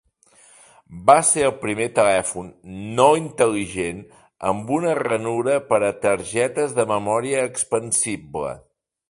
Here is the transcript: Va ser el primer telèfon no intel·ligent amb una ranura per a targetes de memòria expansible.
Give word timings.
Va 1.09 1.15
ser 1.31 1.43
el 1.49 1.51
primer 1.65 1.85
telèfon 1.99 2.47
no 3.01 3.05
intel·ligent 3.19 4.01
amb 4.53 4.73
una 4.79 4.97
ranura 5.01 5.59
per 5.69 5.81
a 5.91 5.93
targetes 6.07 6.75
de 6.81 6.89
memòria 6.95 7.47
expansible. 7.53 8.57